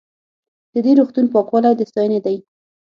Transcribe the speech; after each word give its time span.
د 0.73 0.75
دې 0.85 0.91
روغتون 0.99 1.25
پاکوالی 1.33 1.73
د 1.75 1.81
ستاینې 1.89 2.19
دی. 2.25 2.37